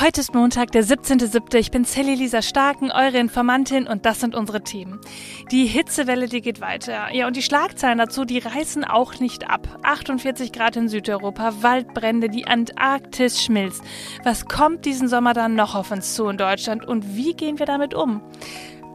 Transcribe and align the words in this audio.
Heute 0.00 0.20
ist 0.20 0.32
Montag, 0.32 0.70
der 0.70 0.84
17.07. 0.84 1.56
Ich 1.56 1.72
bin 1.72 1.82
Sally 1.82 2.14
Lisa 2.14 2.40
Starken, 2.40 2.92
eure 2.92 3.18
Informantin 3.18 3.88
und 3.88 4.06
das 4.06 4.20
sind 4.20 4.36
unsere 4.36 4.62
Themen. 4.62 5.00
Die 5.50 5.66
Hitzewelle, 5.66 6.28
die 6.28 6.40
geht 6.40 6.60
weiter. 6.60 7.12
Ja, 7.12 7.26
und 7.26 7.34
die 7.34 7.42
Schlagzeilen 7.42 7.98
dazu, 7.98 8.24
die 8.24 8.38
reißen 8.38 8.84
auch 8.84 9.18
nicht 9.18 9.50
ab. 9.50 9.66
48 9.82 10.52
Grad 10.52 10.76
in 10.76 10.88
Südeuropa, 10.88 11.62
Waldbrände, 11.62 12.28
die 12.28 12.46
Antarktis 12.46 13.42
schmilzt. 13.42 13.82
Was 14.22 14.46
kommt 14.46 14.84
diesen 14.84 15.08
Sommer 15.08 15.34
dann 15.34 15.56
noch 15.56 15.74
auf 15.74 15.90
uns 15.90 16.14
zu 16.14 16.28
in 16.28 16.36
Deutschland 16.36 16.86
und 16.86 17.16
wie 17.16 17.34
gehen 17.34 17.58
wir 17.58 17.66
damit 17.66 17.92
um? 17.92 18.22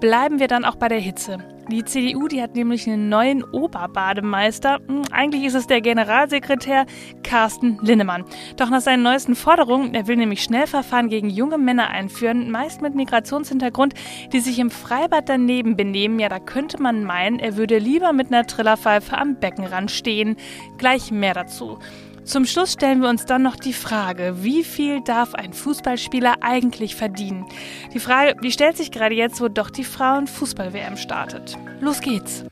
Bleiben 0.03 0.41
wir 0.41 0.49
dann 0.49 0.65
auch 0.65 0.75
bei 0.75 0.89
der 0.89 0.99
Hitze. 0.99 1.37
Die 1.71 1.85
CDU, 1.85 2.27
die 2.27 2.41
hat 2.41 2.55
nämlich 2.55 2.85
einen 2.89 3.07
neuen 3.07 3.41
Oberbademeister. 3.41 4.81
Hm, 4.85 5.03
eigentlich 5.11 5.45
ist 5.45 5.53
es 5.53 5.65
der 5.65 5.79
Generalsekretär 5.79 6.85
Carsten 7.23 7.79
Linnemann. 7.81 8.25
Doch 8.57 8.69
nach 8.69 8.81
seinen 8.81 9.01
neuesten 9.01 9.33
Forderungen, 9.33 9.95
er 9.95 10.05
will 10.05 10.17
nämlich 10.17 10.43
Schnellverfahren 10.43 11.07
gegen 11.07 11.29
junge 11.29 11.57
Männer 11.57 11.87
einführen, 11.87 12.51
meist 12.51 12.81
mit 12.81 12.95
Migrationshintergrund, 12.95 13.93
die 14.33 14.41
sich 14.41 14.59
im 14.59 14.71
Freibad 14.71 15.29
daneben 15.29 15.77
benehmen. 15.77 16.19
Ja, 16.19 16.27
da 16.27 16.39
könnte 16.39 16.81
man 16.81 17.05
meinen, 17.05 17.39
er 17.39 17.55
würde 17.55 17.77
lieber 17.77 18.11
mit 18.11 18.27
einer 18.27 18.45
Trillerpfeife 18.45 19.17
am 19.17 19.39
Beckenrand 19.39 19.89
stehen. 19.89 20.35
Gleich 20.77 21.11
mehr 21.11 21.33
dazu. 21.33 21.79
Zum 22.25 22.45
Schluss 22.45 22.73
stellen 22.73 23.01
wir 23.01 23.09
uns 23.09 23.25
dann 23.25 23.43
noch 23.43 23.57
die 23.57 23.73
Frage, 23.73 24.43
wie 24.43 24.63
viel 24.63 25.01
darf 25.01 25.35
ein 25.35 25.51
Fußballspieler 25.51 26.35
eigentlich 26.41 26.95
verdienen? 26.95 27.45
Die 27.93 27.99
Frage, 27.99 28.35
die 28.41 28.51
stellt 28.51 28.77
sich 28.77 28.91
gerade 28.91 29.13
jetzt, 29.13 29.41
wo 29.41 29.49
doch 29.49 29.69
die 29.69 29.83
Frauen-Fußball-WM 29.83 30.95
startet. 30.95 31.57
Los 31.81 31.99
geht's! 31.99 32.45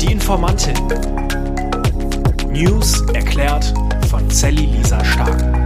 Die 0.00 0.12
Informantin. 0.12 0.76
News 2.52 3.02
erklärt 3.14 3.74
von 4.08 4.30
Sally 4.30 4.66
Lisa 4.66 5.04
Stark. 5.04 5.59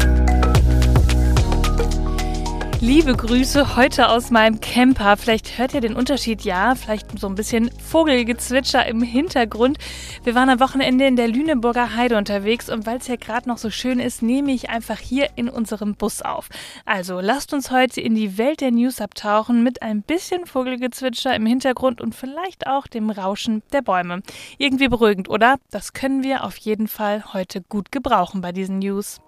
Liebe 2.87 3.17
Grüße 3.17 3.77
heute 3.77 4.11
aus 4.11 4.31
meinem 4.31 4.61
Camper. 4.61 5.17
Vielleicht 5.17 5.57
hört 5.57 5.73
ihr 5.73 5.81
den 5.81 5.97
Unterschied, 5.97 6.43
ja, 6.43 6.75
vielleicht 6.75 7.19
so 7.19 7.27
ein 7.27 7.35
bisschen 7.35 7.71
Vogelgezwitscher 7.81 8.85
im 8.87 9.01
Hintergrund. 9.01 9.79
Wir 10.23 10.35
waren 10.35 10.51
am 10.51 10.61
Wochenende 10.61 11.07
in 11.07 11.17
der 11.17 11.29
Lüneburger 11.29 11.97
Heide 11.97 12.19
unterwegs 12.19 12.69
und 12.69 12.85
weil 12.85 12.99
es 12.99 13.09
ja 13.09 13.17
gerade 13.17 13.49
noch 13.49 13.57
so 13.57 13.71
schön 13.71 14.01
ist, 14.01 14.21
nehme 14.21 14.53
ich 14.53 14.69
einfach 14.69 14.99
hier 14.99 15.31
in 15.35 15.49
unserem 15.49 15.95
Bus 15.95 16.21
auf. 16.21 16.51
Also 16.85 17.21
lasst 17.21 17.55
uns 17.55 17.71
heute 17.71 18.03
in 18.03 18.15
die 18.15 18.37
Welt 18.37 18.61
der 18.61 18.71
News 18.71 19.01
abtauchen 19.01 19.63
mit 19.63 19.81
ein 19.81 20.03
bisschen 20.03 20.45
Vogelgezwitscher 20.45 21.35
im 21.35 21.47
Hintergrund 21.47 22.03
und 22.03 22.15
vielleicht 22.15 22.67
auch 22.67 22.87
dem 22.87 23.09
Rauschen 23.09 23.63
der 23.73 23.81
Bäume. 23.81 24.21
Irgendwie 24.59 24.89
beruhigend, 24.89 25.31
oder? 25.31 25.57
Das 25.71 25.95
können 25.95 26.23
wir 26.23 26.45
auf 26.45 26.59
jeden 26.59 26.89
Fall 26.89 27.33
heute 27.33 27.63
gut 27.63 27.91
gebrauchen 27.91 28.43
bei 28.43 28.53
diesen 28.53 28.81
News. 28.81 29.23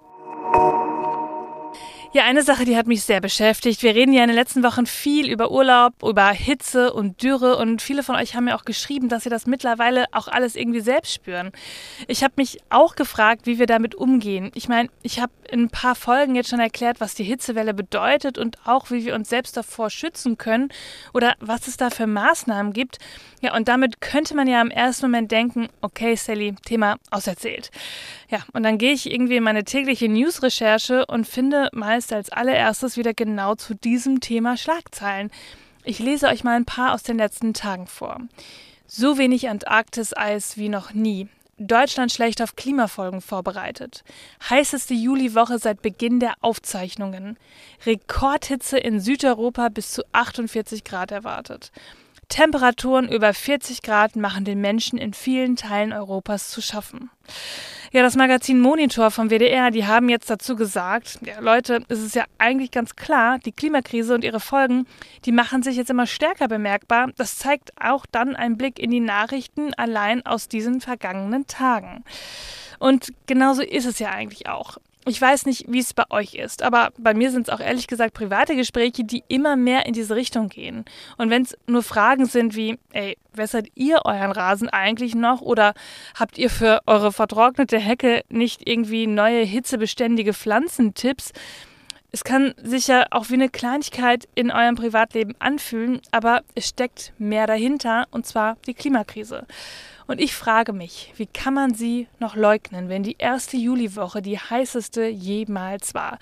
Ja, 2.17 2.25
eine 2.25 2.43
Sache, 2.43 2.65
die 2.65 2.79
hat 2.79 2.87
mich 2.87 3.03
sehr 3.03 3.21
beschäftigt. 3.21 3.83
Wir 3.83 3.95
reden 3.95 4.15
ja 4.15 4.23
in 4.23 4.29
den 4.29 4.37
letzten 4.37 4.63
Wochen 4.63 4.87
viel 4.87 5.31
über 5.31 5.51
Urlaub, 5.51 6.03
über 6.03 6.31
Hitze 6.31 6.95
und 6.95 7.23
Dürre 7.23 7.59
und 7.59 7.83
viele 7.83 8.03
von 8.03 8.17
euch 8.17 8.35
haben 8.35 8.47
mir 8.47 8.57
auch 8.57 8.65
geschrieben, 8.65 9.11
dass 9.11 9.25
sie 9.25 9.29
das 9.29 9.45
mittlerweile 9.45 10.07
auch 10.13 10.27
alles 10.27 10.57
irgendwie 10.57 10.81
selbst 10.81 11.13
spüren. 11.13 11.53
Ich 12.09 12.25
habe 12.25 12.33
mich 12.39 12.59
auch 12.71 12.97
gefragt, 12.97 13.45
wie 13.45 13.59
wir 13.59 13.67
damit 13.67 13.95
umgehen. 13.95 14.51
Ich 14.55 14.67
meine, 14.67 14.89
ich 15.03 15.21
habe 15.21 15.31
in 15.51 15.65
ein 15.65 15.69
paar 15.69 15.95
Folgen 15.95 16.35
jetzt 16.35 16.49
schon 16.49 16.59
erklärt, 16.59 17.03
was 17.03 17.13
die 17.13 17.23
Hitzewelle 17.23 17.75
bedeutet 17.75 18.39
und 18.39 18.57
auch, 18.65 18.91
wie 18.91 19.05
wir 19.05 19.15
uns 19.15 19.29
selbst 19.29 19.55
davor 19.55 19.91
schützen 19.91 20.39
können 20.39 20.71
oder 21.13 21.35
was 21.41 21.69
es 21.69 21.77
da 21.77 21.91
für 21.91 22.07
Maßnahmen 22.07 22.73
gibt. 22.73 22.97
Ja, 23.43 23.55
und 23.55 23.69
damit 23.69 24.01
könnte 24.01 24.35
man 24.35 24.49
ja 24.49 24.63
im 24.63 24.71
ersten 24.71 25.05
Moment 25.07 25.31
denken, 25.31 25.69
okay, 25.83 26.17
Sally, 26.17 26.55
Thema 26.65 26.97
auserzählt. 27.11 27.71
Ja, 28.29 28.41
und 28.53 28.65
dann 28.65 28.79
gehe 28.79 28.93
ich 28.93 29.11
irgendwie 29.11 29.37
in 29.37 29.45
meine 29.45 29.65
tägliche 29.65 30.09
News-Recherche 30.09 31.07
und 31.07 31.27
finde 31.27 31.69
meist 31.73 32.13
als 32.13 32.31
allererstes 32.31 32.97
wieder 32.97 33.15
genau 33.15 33.55
zu 33.55 33.75
diesem 33.75 34.21
Thema 34.21 34.57
Schlagzeilen. 34.57 35.31
Ich 35.85 36.01
lese 36.01 36.27
euch 36.27 36.43
mal 36.43 36.57
ein 36.57 36.65
paar 36.65 36.95
aus 36.95 37.05
den 37.05 37.19
letzten 37.19 37.55
Tagen 37.55 37.87
vor. 37.87 38.21
So 38.89 39.19
wenig 39.19 39.49
Antarktis-Eis 39.49 40.57
wie 40.57 40.69
noch 40.69 40.93
nie. 40.93 41.29
Deutschland 41.59 42.13
schlecht 42.13 42.43
auf 42.43 42.55
Klimafolgen 42.55 43.21
vorbereitet. 43.21 44.05
Heißeste 44.51 44.93
Juliwoche 44.93 45.59
seit 45.59 45.81
Beginn 45.81 46.21
der 46.21 46.35
Aufzeichnungen. 46.41 47.39
Rekordhitze 47.87 48.77
in 48.79 49.01
Südeuropa 49.01 49.71
bis 49.71 49.93
zu 49.93 50.03
48 50.13 50.85
Grad 50.85 51.13
erwartet. 51.13 51.73
Temperaturen 52.29 53.09
über 53.09 53.33
40 53.33 53.83
Grad 53.83 54.17
machen 54.17 54.45
den 54.45 54.61
Menschen 54.61 54.99
in 54.99 55.15
vielen 55.15 55.57
Teilen 55.57 55.93
Europas 55.93 56.51
zu 56.51 56.61
schaffen. 56.61 57.11
Ja, 57.93 58.03
das 58.03 58.17
Magazin 58.17 58.61
Monitor 58.61 59.11
vom 59.11 59.31
WDR, 59.31 59.71
die 59.71 59.87
haben 59.87 60.09
jetzt 60.09 60.29
dazu 60.29 60.57
gesagt, 60.57 61.21
ja, 61.25 61.39
Leute, 61.41 61.83
es 61.89 62.03
ist 62.03 62.15
ja 62.15 62.25
eigentlich 62.37 62.71
ganz 62.71 62.97
klar, 62.97 63.39
die 63.39 63.53
Klimakrise 63.53 64.15
und 64.15 64.25
ihre 64.25 64.41
Folgen, 64.41 64.87
die 65.25 65.33
machen 65.33 65.63
sich 65.63 65.77
jetzt 65.77 65.91
immer 65.91 66.07
stärker 66.07 66.49
bemerkbar. 66.49 67.11
Das 67.17 67.39
zeigt 67.39 67.71
auch 67.81 68.05
dann 68.05 68.35
ein 68.35 68.59
Blick 68.59 68.79
in 68.79 68.91
die 68.91 69.01
Nachrichten 69.01 69.73
allein 69.75 70.27
aus 70.27 70.49
diesen 70.49 70.81
vergangenen 70.81 71.47
Tagen. 71.47 72.05
Und 72.79 73.13
genauso 73.27 73.63
ist 73.63 73.87
es 73.87 73.99
ja 73.99 74.11
eigentlich 74.11 74.49
auch. 74.49 74.79
Ich 75.09 75.21
weiß 75.21 75.47
nicht, 75.47 75.67
wie 75.69 75.79
es 75.79 75.95
bei 75.95 76.03
euch 76.11 76.35
ist, 76.35 76.65
aber 76.65 76.91
bei 76.99 77.15
mir 77.15 77.31
sind 77.31 77.47
es 77.47 77.55
auch 77.55 77.61
ehrlich 77.61 77.87
gesagt 77.87 78.13
private 78.13 78.57
Gespräche, 78.57 79.05
die 79.05 79.23
immer 79.29 79.55
mehr 79.55 79.87
in 79.87 79.93
diese 79.93 80.17
Richtung 80.17 80.49
gehen. 80.49 80.85
Und 81.17 81.31
wenn 81.31 81.43
es 81.43 81.57
nur 81.69 81.85
Fragen 81.85 82.27
sind 82.27 82.57
wie, 82.57 82.77
ey, 82.91 83.17
wässert 83.33 83.69
ihr 83.77 84.01
euren 84.05 84.33
Rasen 84.33 84.69
eigentlich 84.69 85.15
noch 85.15 85.43
oder 85.43 85.75
habt 86.17 86.39
ihr 86.39 86.51
für 86.51 86.81
eure 86.87 87.13
vertrocknete 87.13 87.79
Hecke 87.79 88.25
nicht 88.31 88.69
irgendwie 88.69 89.07
neue 89.07 89.45
hitzebeständige 89.45 90.33
Pflanzentipps? 90.33 91.33
Es 92.13 92.25
kann 92.25 92.55
sich 92.63 92.87
ja 92.87 93.07
auch 93.11 93.29
wie 93.31 93.35
eine 93.35 93.49
Kleinigkeit 93.49 94.29
in 94.35 94.51
eurem 94.51 94.77
Privatleben 94.77 95.35
anfühlen, 95.39 96.01
aber 96.13 96.43
es 96.55 96.69
steckt 96.69 97.13
mehr 97.19 97.47
dahinter, 97.47 98.07
und 98.11 98.27
zwar 98.27 98.57
die 98.67 98.75
Klimakrise. 98.75 99.47
Und 100.07 100.21
ich 100.21 100.35
frage 100.35 100.73
mich, 100.73 101.13
wie 101.17 101.27
kann 101.27 101.55
man 101.55 101.75
sie 101.75 102.07
noch 102.21 102.37
leugnen, 102.37 102.89
wenn 102.89 103.03
die 103.03 103.17
erste 103.19 103.57
Juliwoche 103.57 104.23
die 104.23 104.39
heißeste 104.39 105.07
jemals 105.07 105.95
war? 105.95 106.19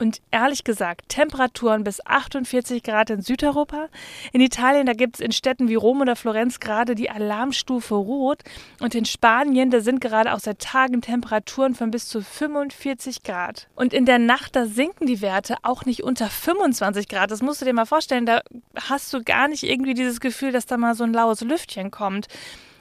Und 0.00 0.20
ehrlich 0.30 0.62
gesagt, 0.62 1.08
Temperaturen 1.08 1.82
bis 1.82 2.04
48 2.04 2.84
Grad 2.84 3.10
in 3.10 3.20
Südeuropa. 3.20 3.88
In 4.32 4.40
Italien, 4.40 4.86
da 4.86 4.92
gibt 4.92 5.16
es 5.16 5.20
in 5.20 5.32
Städten 5.32 5.68
wie 5.68 5.74
Rom 5.74 6.00
oder 6.00 6.14
Florenz 6.14 6.60
gerade 6.60 6.94
die 6.94 7.10
Alarmstufe 7.10 7.96
Rot. 7.96 8.42
Und 8.80 8.94
in 8.94 9.04
Spanien, 9.04 9.70
da 9.70 9.80
sind 9.80 10.00
gerade 10.00 10.34
auch 10.34 10.38
seit 10.38 10.60
Tagen 10.60 11.02
Temperaturen 11.02 11.74
von 11.74 11.90
bis 11.90 12.06
zu 12.08 12.22
45 12.22 13.24
Grad. 13.24 13.66
Und 13.74 13.92
in 13.92 14.04
der 14.04 14.20
Nacht, 14.20 14.54
da 14.54 14.66
sinken 14.66 15.06
die 15.06 15.20
Werte 15.20 15.56
auch 15.62 15.84
nicht 15.84 16.04
unter 16.04 16.28
25 16.28 17.08
Grad. 17.08 17.32
Das 17.32 17.42
musst 17.42 17.60
du 17.60 17.64
dir 17.64 17.72
mal 17.72 17.84
vorstellen. 17.84 18.24
Da 18.24 18.42
hast 18.76 19.12
du 19.12 19.24
gar 19.24 19.48
nicht 19.48 19.64
irgendwie 19.64 19.94
dieses 19.94 20.20
Gefühl, 20.20 20.52
dass 20.52 20.66
da 20.66 20.76
mal 20.76 20.94
so 20.94 21.02
ein 21.02 21.12
laues 21.12 21.40
Lüftchen 21.40 21.90
kommt. 21.90 22.28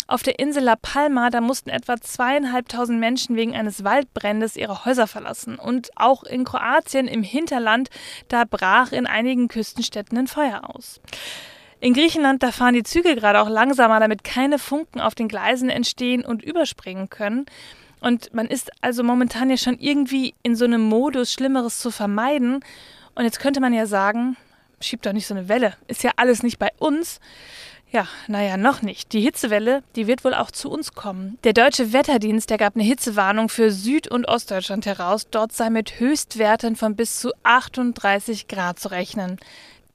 Auf 0.10 0.24
der 0.24 0.40
Insel 0.40 0.64
La 0.64 0.78
Palma, 0.78 1.30
da 1.30 1.42
mussten 1.42 1.70
etwa 1.70 2.00
zweieinhalbtausend 2.00 2.98
Menschen 2.98 3.36
wegen 3.36 3.54
eines 3.54 3.84
Waldbrandes 3.84 4.56
ihre 4.56 4.86
Häuser 4.86 5.06
verlassen. 5.06 5.60
Und 5.60 5.90
auch 5.98 6.24
in 6.24 6.46
Kroatien 6.46 7.10
im 7.10 7.24
Hinterland, 7.24 7.90
da 8.30 8.46
brach 8.46 8.94
in 8.94 9.06
einigen 9.06 9.50
Küstenstädten 9.50 10.18
ein 10.18 10.28
Feuer 10.28 10.62
aus. 10.74 11.02
In 11.82 11.94
Griechenland, 11.94 12.42
da 12.42 12.54
fahren 12.54 12.74
die 12.74 12.84
Züge 12.84 13.16
gerade 13.16 13.42
auch 13.42 13.50
langsamer, 13.50 14.00
damit 14.00 14.24
keine 14.24 14.60
Funken 14.60 15.02
auf 15.02 15.14
den 15.14 15.28
Gleisen 15.28 15.70
entstehen 15.70 16.24
und 16.24 16.42
überspringen 16.42 17.10
können. 17.10 17.46
Und 18.00 18.34
man 18.34 18.48
ist 18.48 18.72
also 18.82 19.04
momentan 19.04 19.50
ja 19.50 19.58
schon 19.58 19.78
irgendwie 19.78 20.36
in 20.42 20.56
so 20.56 20.64
einem 20.64 20.82
Modus, 20.82 21.34
Schlimmeres 21.34 21.80
zu 21.80 21.92
vermeiden. 21.92 22.62
Und 23.14 23.26
jetzt 23.26 23.40
könnte 23.40 23.60
man 23.60 23.74
ja 23.74 23.86
sagen, 23.86 24.38
schiebt 24.80 25.06
doch 25.06 25.14
nicht 25.14 25.28
so 25.28 25.34
eine 25.34 25.50
Welle, 25.50 25.74
ist 25.88 26.04
ja 26.04 26.12
alles 26.16 26.44
nicht 26.44 26.60
bei 26.60 26.70
uns. 26.80 27.20
Ja, 27.90 28.06
naja, 28.28 28.58
noch 28.58 28.82
nicht. 28.82 29.14
Die 29.14 29.22
Hitzewelle, 29.22 29.82
die 29.96 30.08
wird 30.08 30.26
wohl 30.26 30.34
auch 30.34 30.52
zu 30.52 30.70
uns 30.70 30.94
kommen. 30.94 31.40
Der 31.46 31.54
deutsche 31.54 31.94
Wetterdienst, 31.94 32.50
der 32.50 32.58
gab 32.58 32.76
eine 32.76 32.84
Hitzewarnung 32.84 33.48
für 33.48 33.72
Süd- 33.72 34.10
und 34.10 34.28
Ostdeutschland 34.28 34.86
heraus. 34.86 35.28
Dort 35.32 35.54
sei 35.54 35.70
mit 35.70 36.00
Höchstwerten 36.00 36.76
von 36.76 36.98
bis 36.98 37.20
zu 37.20 37.32
38 37.44 38.50
Grad 38.50 38.78
zu 38.78 38.90
rechnen. 38.90 39.40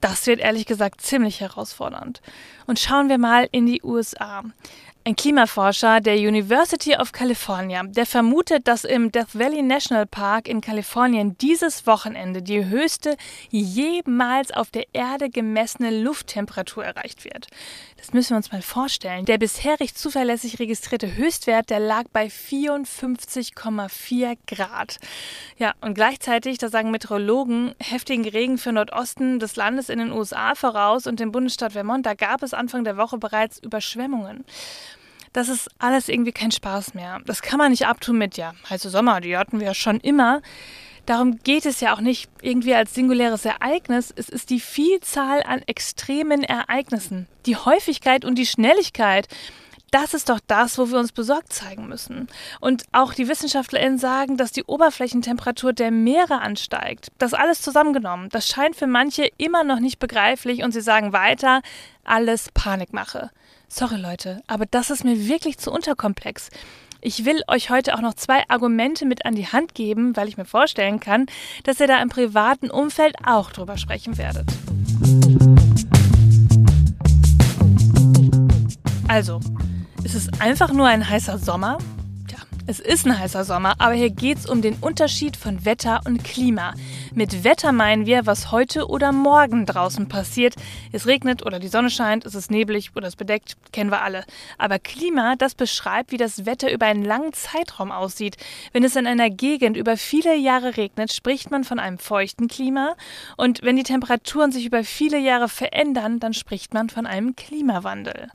Das 0.01 0.25
wird 0.25 0.39
ehrlich 0.39 0.65
gesagt 0.65 1.01
ziemlich 1.01 1.39
herausfordernd. 1.39 2.21
Und 2.65 2.79
schauen 2.79 3.09
wir 3.09 3.19
mal 3.19 3.47
in 3.51 3.67
die 3.67 3.83
USA. 3.83 4.43
Ein 5.05 5.17
Klimaforscher 5.17 5.99
der 5.99 6.15
University 6.15 6.95
of 6.95 7.11
California, 7.11 7.83
der 7.83 8.05
vermutet, 8.05 8.69
dass 8.69 8.85
im 8.85 9.11
Death 9.11 9.37
Valley 9.37 9.61
National 9.61 10.05
Park 10.05 10.47
in 10.47 10.61
Kalifornien 10.61 11.37
dieses 11.39 11.85
Wochenende 11.85 12.41
die 12.41 12.63
höchste 12.63 13.17
jemals 13.49 14.51
auf 14.51 14.71
der 14.71 14.85
Erde 14.93 15.29
gemessene 15.29 15.91
Lufttemperatur 15.91 16.85
erreicht 16.85 17.25
wird. 17.25 17.47
Das 17.97 18.13
müssen 18.13 18.29
wir 18.29 18.37
uns 18.37 18.53
mal 18.53 18.61
vorstellen. 18.61 19.25
Der 19.25 19.37
bisherig 19.37 19.93
zuverlässig 19.93 20.59
registrierte 20.59 21.17
Höchstwert, 21.17 21.69
der 21.69 21.81
lag 21.81 22.05
bei 22.13 22.27
54,4 22.27 24.37
Grad. 24.47 24.99
Ja, 25.57 25.73
und 25.81 25.95
gleichzeitig, 25.95 26.59
da 26.59 26.69
sagen 26.69 26.91
Meteorologen, 26.91 27.75
heftigen 27.81 28.25
Regen 28.25 28.57
für 28.57 28.71
Nordosten 28.71 29.39
des 29.39 29.57
Landes 29.57 29.89
in 29.89 29.99
den 29.99 30.13
USA 30.13 30.55
voraus 30.55 31.07
und 31.07 31.19
im 31.19 31.33
Bundesstaat 31.33 31.73
Vermont, 31.73 32.05
da 32.05 32.13
gab 32.13 32.41
es 32.41 32.53
Anfang 32.53 32.85
der 32.85 32.95
Woche 32.95 33.17
bereits 33.17 33.59
Überschwemmungen 33.59 34.45
das 35.33 35.49
ist 35.49 35.69
alles 35.79 36.09
irgendwie 36.09 36.31
kein 36.31 36.51
Spaß 36.51 36.93
mehr. 36.93 37.19
Das 37.25 37.41
kann 37.41 37.57
man 37.57 37.71
nicht 37.71 37.87
abtun 37.87 38.17
mit, 38.17 38.37
ja, 38.37 38.53
heiße 38.69 38.89
Sommer, 38.89 39.19
die 39.19 39.35
hatten 39.35 39.59
wir 39.59 39.67
ja 39.67 39.73
schon 39.73 39.99
immer. 39.99 40.41
Darum 41.05 41.39
geht 41.39 41.65
es 41.65 41.81
ja 41.81 41.93
auch 41.93 41.99
nicht 41.99 42.29
irgendwie 42.41 42.75
als 42.75 42.93
singuläres 42.93 43.43
Ereignis. 43.43 44.13
Es 44.15 44.29
ist 44.29 44.49
die 44.49 44.61
Vielzahl 44.61 45.43
an 45.43 45.61
extremen 45.67 46.43
Ereignissen, 46.43 47.27
die 47.45 47.57
Häufigkeit 47.57 48.23
und 48.23 48.35
die 48.35 48.45
Schnelligkeit. 48.45 49.27
Das 49.91 50.13
ist 50.13 50.29
doch 50.29 50.39
das, 50.47 50.77
wo 50.77 50.89
wir 50.89 50.97
uns 50.97 51.11
besorgt 51.11 51.51
zeigen 51.53 51.87
müssen. 51.87 52.27
Und 52.59 52.85
auch 52.93 53.13
die 53.13 53.27
WissenschaftlerInnen 53.27 53.99
sagen, 53.99 54.37
dass 54.37 54.51
die 54.51 54.63
Oberflächentemperatur 54.63 55.73
der 55.73 55.91
Meere 55.91 56.39
ansteigt. 56.39 57.09
Das 57.19 57.33
alles 57.33 57.61
zusammengenommen, 57.61 58.29
das 58.29 58.47
scheint 58.47 58.75
für 58.75 58.87
manche 58.87 59.29
immer 59.37 59.63
noch 59.63 59.79
nicht 59.79 59.99
begreiflich 59.99 60.63
und 60.63 60.71
sie 60.71 60.81
sagen 60.81 61.13
weiter, 61.13 61.61
alles 62.05 62.49
Panikmache. 62.53 63.29
Sorry 63.75 63.99
Leute, 63.99 64.43
aber 64.45 64.67
das 64.67 64.91
ist 64.91 65.03
mir 65.03 65.27
wirklich 65.27 65.57
zu 65.57 65.71
unterkomplex. 65.71 66.51
Ich 67.01 67.25
will 67.25 67.41
euch 67.47 67.71
heute 67.71 67.95
auch 67.95 68.01
noch 68.01 68.13
zwei 68.13 68.47
Argumente 68.47 69.03
mit 69.03 69.25
an 69.25 69.33
die 69.33 69.47
Hand 69.47 69.73
geben, 69.73 70.15
weil 70.15 70.27
ich 70.27 70.37
mir 70.37 70.45
vorstellen 70.45 70.99
kann, 70.99 71.25
dass 71.63 71.79
ihr 71.79 71.87
da 71.87 71.99
im 71.99 72.09
privaten 72.09 72.69
Umfeld 72.69 73.15
auch 73.25 73.51
drüber 73.51 73.79
sprechen 73.79 74.19
werdet. 74.19 74.47
Also, 79.07 79.39
ist 80.03 80.13
es 80.13 80.29
einfach 80.39 80.71
nur 80.71 80.85
ein 80.85 81.09
heißer 81.09 81.39
Sommer? 81.39 81.79
Es 82.65 82.79
ist 82.79 83.05
ein 83.05 83.19
heißer 83.19 83.43
Sommer, 83.43 83.73
aber 83.79 83.93
hier 83.93 84.09
geht 84.09 84.37
es 84.37 84.45
um 84.45 84.61
den 84.61 84.75
Unterschied 84.75 85.35
von 85.35 85.65
Wetter 85.65 85.99
und 86.05 86.23
Klima. 86.23 86.73
Mit 87.13 87.43
Wetter 87.43 87.73
meinen 87.73 88.05
wir, 88.05 88.25
was 88.25 88.53
heute 88.53 88.87
oder 88.87 89.11
morgen 89.11 89.65
draußen 89.65 90.07
passiert. 90.07 90.55
Es 90.93 91.05
regnet 91.05 91.45
oder 91.45 91.59
die 91.59 91.67
Sonne 91.67 91.89
scheint, 91.89 92.25
es 92.25 92.35
ist 92.35 92.51
neblig 92.51 92.91
oder 92.95 93.07
es 93.07 93.17
bedeckt, 93.17 93.57
kennen 93.73 93.91
wir 93.91 94.01
alle. 94.01 94.23
Aber 94.57 94.79
Klima, 94.79 95.35
das 95.35 95.55
beschreibt, 95.55 96.13
wie 96.13 96.17
das 96.17 96.45
Wetter 96.45 96.71
über 96.71 96.85
einen 96.85 97.03
langen 97.03 97.33
Zeitraum 97.33 97.91
aussieht. 97.91 98.37
Wenn 98.71 98.85
es 98.85 98.95
in 98.95 99.07
einer 99.07 99.29
Gegend 99.29 99.75
über 99.75 99.97
viele 99.97 100.37
Jahre 100.37 100.77
regnet, 100.77 101.11
spricht 101.11 101.51
man 101.51 101.65
von 101.65 101.79
einem 101.79 101.97
feuchten 101.97 102.47
Klima. 102.47 102.95
Und 103.35 103.61
wenn 103.63 103.75
die 103.75 103.83
Temperaturen 103.83 104.53
sich 104.53 104.65
über 104.65 104.85
viele 104.85 105.19
Jahre 105.19 105.49
verändern, 105.49 106.21
dann 106.21 106.33
spricht 106.33 106.73
man 106.73 106.89
von 106.89 107.07
einem 107.07 107.35
Klimawandel. 107.35 108.29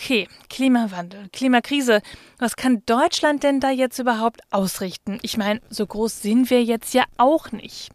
Okay, 0.00 0.28
Klimawandel, 0.48 1.28
Klimakrise. 1.32 2.02
Was 2.38 2.54
kann 2.54 2.84
Deutschland 2.86 3.42
denn 3.42 3.58
da 3.58 3.70
jetzt 3.70 3.98
überhaupt 3.98 4.40
ausrichten? 4.52 5.18
Ich 5.22 5.36
meine, 5.36 5.60
so 5.70 5.84
groß 5.84 6.22
sind 6.22 6.50
wir 6.50 6.62
jetzt 6.62 6.94
ja 6.94 7.02
auch 7.16 7.50
nicht. 7.50 7.90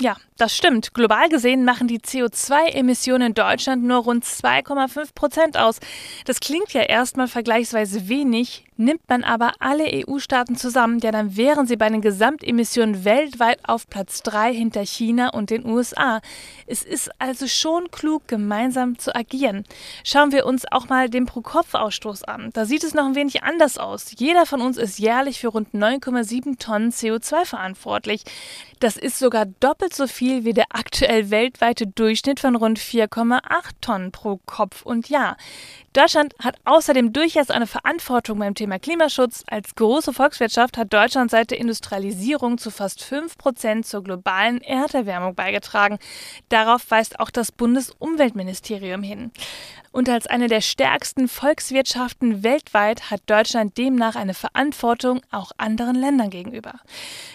Ja, 0.00 0.16
das 0.36 0.56
stimmt. 0.56 0.94
Global 0.94 1.28
gesehen 1.28 1.64
machen 1.64 1.86
die 1.86 2.00
CO2-Emissionen 2.00 3.28
in 3.28 3.34
Deutschland 3.34 3.84
nur 3.84 3.98
rund 3.98 4.24
2,5 4.24 5.14
Prozent 5.14 5.56
aus. 5.56 5.78
Das 6.24 6.40
klingt 6.40 6.72
ja 6.72 6.82
erstmal 6.82 7.28
vergleichsweise 7.28 8.08
wenig, 8.08 8.64
nimmt 8.78 9.08
man 9.08 9.24
aber 9.24 9.52
alle 9.58 9.84
EU-Staaten 9.84 10.56
zusammen, 10.56 11.00
ja, 11.00 11.10
dann 11.10 11.36
wären 11.36 11.66
sie 11.66 11.76
bei 11.76 11.88
den 11.88 12.00
Gesamtemissionen 12.00 13.04
weltweit 13.04 13.58
auf 13.68 13.88
Platz 13.88 14.22
3 14.22 14.54
hinter 14.54 14.84
China 14.84 15.30
und 15.30 15.50
den 15.50 15.66
USA. 15.66 16.20
Es 16.66 16.84
ist 16.84 17.10
also 17.18 17.46
schon 17.46 17.90
klug, 17.90 18.28
gemeinsam 18.28 18.98
zu 18.98 19.14
agieren. 19.14 19.64
Schauen 20.04 20.32
wir 20.32 20.46
uns 20.46 20.64
auch 20.70 20.88
mal 20.88 21.10
den 21.10 21.26
Pro-Kopf-Ausstoß 21.26 22.24
an. 22.24 22.50
Da 22.52 22.64
sieht 22.64 22.84
es 22.84 22.94
noch 22.94 23.06
ein 23.06 23.14
wenig 23.14 23.42
anders 23.42 23.78
aus. 23.78 24.12
Jeder 24.16 24.46
von 24.46 24.60
uns 24.60 24.76
ist 24.76 24.98
jährlich 24.98 25.40
für 25.40 25.48
rund 25.48 25.74
9,7 25.74 26.58
Tonnen 26.58 26.90
CO2 26.90 27.44
verantwortlich. 27.44 28.22
Das 28.80 28.96
ist 28.96 29.18
sogar 29.18 29.46
doppelt 29.46 29.94
so 29.94 30.06
viel 30.06 30.44
wie 30.44 30.52
der 30.52 30.66
aktuell 30.70 31.30
weltweite 31.30 31.88
Durchschnitt 31.88 32.38
von 32.38 32.54
rund 32.54 32.78
4,8 32.78 33.40
Tonnen 33.80 34.12
pro 34.12 34.38
Kopf 34.46 34.82
und 34.82 35.08
Jahr. 35.08 35.36
Deutschland 35.98 36.32
hat 36.38 36.54
außerdem 36.64 37.12
durchaus 37.12 37.50
eine 37.50 37.66
Verantwortung 37.66 38.38
beim 38.38 38.54
Thema 38.54 38.78
Klimaschutz. 38.78 39.42
Als 39.48 39.74
große 39.74 40.12
Volkswirtschaft 40.12 40.78
hat 40.78 40.92
Deutschland 40.92 41.32
seit 41.32 41.50
der 41.50 41.58
Industrialisierung 41.58 42.56
zu 42.56 42.70
fast 42.70 43.02
5 43.02 43.36
Prozent 43.36 43.84
zur 43.84 44.04
globalen 44.04 44.60
Erderwärmung 44.60 45.34
beigetragen. 45.34 45.98
Darauf 46.50 46.88
weist 46.92 47.18
auch 47.18 47.30
das 47.30 47.50
Bundesumweltministerium 47.50 49.02
hin. 49.02 49.32
Und 49.92 50.08
als 50.08 50.26
eine 50.26 50.48
der 50.48 50.60
stärksten 50.60 51.28
Volkswirtschaften 51.28 52.42
weltweit 52.42 53.10
hat 53.10 53.22
Deutschland 53.26 53.76
demnach 53.78 54.16
eine 54.16 54.34
Verantwortung 54.34 55.20
auch 55.30 55.52
anderen 55.56 55.96
Ländern 55.96 56.30
gegenüber. 56.30 56.74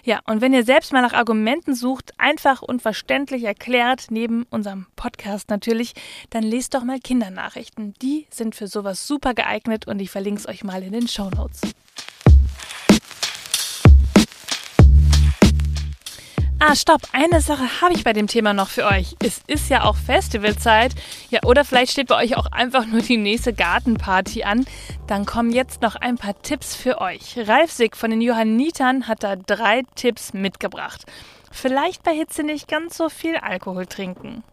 Ja, 0.04 0.22
und 0.26 0.42
wenn 0.42 0.54
ihr 0.54 0.64
selbst 0.64 0.94
mal 0.94 1.02
nach 1.02 1.14
Argumenten 1.14 1.76
sucht, 1.76 2.14
einfach 2.18 2.62
und 2.62 2.82
verständlich 2.82 3.44
erklärt, 3.44 4.08
neben 4.10 4.44
unserem 4.50 4.86
Podcast 4.96 5.50
natürlich, 5.50 5.94
dann 6.30 6.44
lest 6.44 6.74
doch 6.74 6.84
mal 6.84 7.00
Kindernachrichten. 7.00 7.94
Die 8.02 8.28
sind 8.30 8.56
für 8.56 8.68
sowas 8.68 9.08
super 9.08 9.34
geeignet 9.34 9.88
und 9.88 10.00
ich 10.00 10.12
verlinke 10.12 10.42
es 10.42 10.48
euch 10.48 10.64
mal 10.64 10.84
in 10.84 10.94
den 10.94 11.08
Show 11.08 11.30
Notes. 11.30 11.62
Ah, 16.66 16.78
stopp, 16.78 17.02
eine 17.12 17.42
Sache 17.42 17.82
habe 17.82 17.94
ich 17.94 18.06
bei 18.06 18.14
dem 18.14 18.28
Thema 18.28 18.54
noch 18.54 18.70
für 18.70 18.86
euch. 18.86 19.18
Es 19.22 19.42
ist 19.48 19.70
ja 19.70 19.84
auch 19.84 19.98
Festivalzeit. 19.98 20.96
Ja, 21.30 21.42
oder 21.44 21.66
vielleicht 21.66 21.92
steht 21.92 22.08
bei 22.08 22.16
euch 22.16 22.38
auch 22.38 22.46
einfach 22.54 22.86
nur 22.86 23.02
die 23.02 23.18
nächste 23.18 23.52
Gartenparty 23.52 24.44
an. 24.44 24.66
Dann 25.06 25.26
kommen 25.26 25.52
jetzt 25.52 25.82
noch 25.82 25.98
ein 25.98 26.16
paar 26.16 26.42
Tipps 26.42 26.74
für 26.74 27.02
euch. 27.02 27.38
Ralf 27.38 27.70
Sick 27.70 27.98
von 27.98 28.12
den 28.12 28.22
Johannitern 28.22 29.10
hat 29.10 29.24
da 29.24 29.36
drei 29.36 29.82
Tipps 29.96 30.32
mitgebracht. 30.32 31.02
Vielleicht 31.52 32.02
bei 32.04 32.14
Hitze 32.14 32.44
nicht 32.44 32.70
ganz 32.70 32.96
so 32.96 33.10
viel 33.10 33.36
Alkohol 33.36 33.86
trinken. 33.86 34.46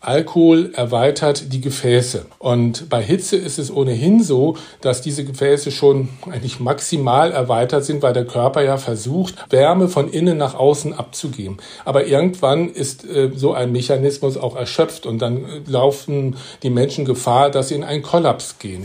Alkohol 0.00 0.72
erweitert 0.74 1.52
die 1.52 1.60
Gefäße. 1.60 2.26
Und 2.38 2.88
bei 2.88 3.02
Hitze 3.02 3.36
ist 3.36 3.58
es 3.58 3.70
ohnehin 3.70 4.22
so, 4.22 4.56
dass 4.80 5.02
diese 5.02 5.24
Gefäße 5.24 5.70
schon 5.70 6.10
eigentlich 6.30 6.60
maximal 6.60 7.32
erweitert 7.32 7.84
sind, 7.84 8.02
weil 8.02 8.12
der 8.12 8.26
Körper 8.26 8.62
ja 8.62 8.76
versucht, 8.76 9.50
Wärme 9.50 9.88
von 9.88 10.10
innen 10.10 10.36
nach 10.36 10.54
außen 10.54 10.92
abzugeben. 10.92 11.58
Aber 11.84 12.06
irgendwann 12.06 12.68
ist 12.68 13.04
äh, 13.04 13.30
so 13.34 13.54
ein 13.54 13.72
Mechanismus 13.72 14.36
auch 14.36 14.56
erschöpft 14.56 15.06
und 15.06 15.20
dann 15.20 15.44
äh, 15.44 15.60
laufen 15.66 16.36
die 16.62 16.70
Menschen 16.70 17.04
Gefahr, 17.04 17.50
dass 17.50 17.68
sie 17.68 17.74
in 17.74 17.84
einen 17.84 18.02
Kollaps 18.02 18.58
gehen. 18.58 18.84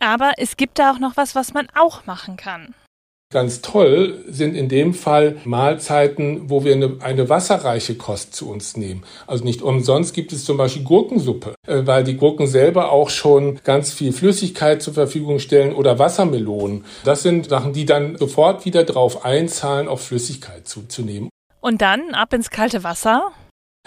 Aber 0.00 0.32
es 0.36 0.56
gibt 0.56 0.78
da 0.78 0.92
auch 0.92 0.98
noch 0.98 1.16
was, 1.16 1.34
was 1.34 1.54
man 1.54 1.66
auch 1.74 2.06
machen 2.06 2.36
kann. 2.36 2.74
Ganz 3.30 3.60
toll 3.60 4.24
sind 4.26 4.54
in 4.54 4.70
dem 4.70 4.94
Fall 4.94 5.36
Mahlzeiten, 5.44 6.48
wo 6.48 6.64
wir 6.64 6.72
eine, 6.72 6.96
eine, 7.00 7.28
wasserreiche 7.28 7.94
Kost 7.94 8.34
zu 8.34 8.50
uns 8.50 8.78
nehmen. 8.78 9.02
Also 9.26 9.44
nicht 9.44 9.60
umsonst 9.60 10.14
gibt 10.14 10.32
es 10.32 10.46
zum 10.46 10.56
Beispiel 10.56 10.82
Gurkensuppe, 10.82 11.52
äh, 11.66 11.82
weil 11.84 12.04
die 12.04 12.16
Gurken 12.16 12.46
selber 12.46 12.90
auch 12.90 13.10
schon 13.10 13.60
ganz 13.64 13.92
viel 13.92 14.14
Flüssigkeit 14.14 14.80
zur 14.80 14.94
Verfügung 14.94 15.40
stellen 15.40 15.74
oder 15.74 15.98
Wassermelonen. 15.98 16.86
Das 17.04 17.22
sind 17.22 17.50
Sachen, 17.50 17.74
die 17.74 17.84
dann 17.84 18.16
sofort 18.16 18.64
wieder 18.64 18.84
drauf 18.84 19.26
einzahlen, 19.26 19.88
auch 19.88 20.00
Flüssigkeit 20.00 20.66
zuzunehmen. 20.66 21.28
Und 21.60 21.82
dann 21.82 22.14
ab 22.14 22.32
ins 22.32 22.48
kalte 22.48 22.82
Wasser? 22.82 23.32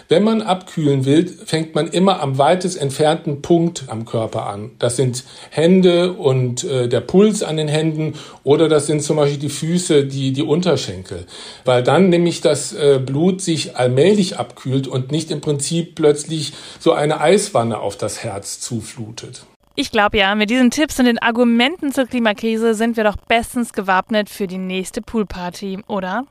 Wenn 0.08 0.24
man 0.24 0.42
abkühlen 0.42 1.04
will, 1.04 1.26
fängt 1.26 1.74
man 1.74 1.88
immer 1.88 2.20
am 2.20 2.38
weitest 2.38 2.80
entfernten 2.80 3.42
Punkt 3.42 3.84
am 3.88 4.04
Körper 4.04 4.46
an. 4.46 4.72
Das 4.78 4.96
sind 4.96 5.24
Hände 5.50 6.12
und 6.12 6.64
äh, 6.64 6.88
der 6.88 7.00
Puls 7.00 7.42
an 7.42 7.56
den 7.56 7.68
Händen 7.68 8.14
oder 8.44 8.68
das 8.68 8.86
sind 8.86 9.02
zum 9.02 9.16
Beispiel 9.16 9.38
die 9.38 9.48
Füße, 9.48 10.04
die, 10.04 10.32
die 10.32 10.42
Unterschenkel. 10.42 11.26
Weil 11.64 11.82
dann 11.82 12.08
nämlich 12.08 12.40
das 12.40 12.72
äh, 12.72 13.00
Blut 13.04 13.40
sich 13.40 13.76
allmählich 13.76 14.38
abkühlt 14.38 14.86
und 14.88 15.12
nicht 15.12 15.30
im 15.30 15.40
Prinzip 15.40 15.94
plötzlich 15.94 16.52
so 16.78 16.92
eine 16.92 17.20
Eiswanne 17.20 17.78
auf 17.78 17.96
das 17.96 18.22
Herz 18.22 18.60
zuflutet. 18.60 19.44
Ich 19.74 19.90
glaube 19.90 20.18
ja, 20.18 20.34
mit 20.34 20.50
diesen 20.50 20.70
Tipps 20.70 20.98
und 20.98 21.06
den 21.06 21.18
Argumenten 21.18 21.92
zur 21.92 22.06
Klimakrise 22.06 22.74
sind 22.74 22.98
wir 22.98 23.04
doch 23.04 23.16
bestens 23.16 23.72
gewappnet 23.72 24.28
für 24.28 24.46
die 24.46 24.58
nächste 24.58 25.00
Poolparty, 25.00 25.80
oder? 25.86 26.26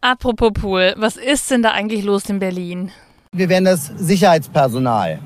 Apropos 0.00 0.52
Pool, 0.52 0.94
was 0.96 1.16
ist 1.16 1.50
denn 1.50 1.64
da 1.64 1.72
eigentlich 1.72 2.04
los 2.04 2.30
in 2.30 2.38
Berlin? 2.38 2.92
Wir 3.32 3.48
werden 3.48 3.64
das 3.64 3.86
Sicherheitspersonal 3.96 5.18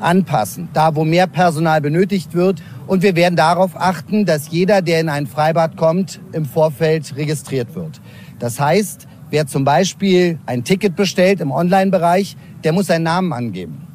anpassen, 0.00 0.68
da 0.72 0.96
wo 0.96 1.04
mehr 1.04 1.28
Personal 1.28 1.80
benötigt 1.80 2.34
wird. 2.34 2.60
Und 2.88 3.04
wir 3.04 3.14
werden 3.14 3.36
darauf 3.36 3.76
achten, 3.76 4.26
dass 4.26 4.50
jeder, 4.50 4.82
der 4.82 5.00
in 5.00 5.08
ein 5.08 5.28
Freibad 5.28 5.76
kommt, 5.76 6.18
im 6.32 6.46
Vorfeld 6.46 7.14
registriert 7.16 7.76
wird. 7.76 8.00
Das 8.40 8.58
heißt, 8.58 9.06
wer 9.30 9.46
zum 9.46 9.64
Beispiel 9.64 10.40
ein 10.46 10.64
Ticket 10.64 10.96
bestellt 10.96 11.40
im 11.40 11.52
Online-Bereich, 11.52 12.36
der 12.64 12.72
muss 12.72 12.88
seinen 12.88 13.04
Namen 13.04 13.32
angeben. 13.32 13.86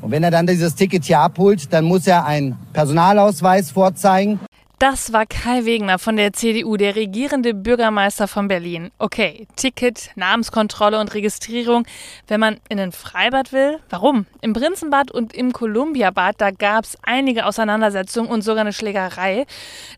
Und 0.00 0.12
wenn 0.12 0.22
er 0.22 0.30
dann 0.30 0.46
dieses 0.46 0.76
Ticket 0.76 1.04
hier 1.04 1.18
abholt, 1.18 1.72
dann 1.72 1.86
muss 1.86 2.06
er 2.06 2.24
einen 2.24 2.56
Personalausweis 2.72 3.72
vorzeigen. 3.72 4.38
Das 4.78 5.10
war 5.14 5.24
Kai 5.24 5.64
Wegner 5.64 5.98
von 5.98 6.18
der 6.18 6.34
CDU, 6.34 6.76
der 6.76 6.96
regierende 6.96 7.54
Bürgermeister 7.54 8.28
von 8.28 8.46
Berlin. 8.46 8.90
Okay, 8.98 9.46
Ticket, 9.56 10.10
Namenskontrolle 10.16 11.00
und 11.00 11.14
Registrierung, 11.14 11.86
wenn 12.28 12.40
man 12.40 12.60
in 12.68 12.78
ein 12.78 12.92
Freibad 12.92 13.54
will. 13.54 13.78
Warum? 13.88 14.26
Im 14.42 14.52
Prinzenbad 14.52 15.10
und 15.10 15.32
im 15.32 15.54
Kolumbiabad, 15.54 16.34
da 16.38 16.50
gab 16.50 16.84
es 16.84 16.98
einige 17.02 17.46
Auseinandersetzungen 17.46 18.28
und 18.28 18.42
sogar 18.42 18.60
eine 18.60 18.74
Schlägerei. 18.74 19.46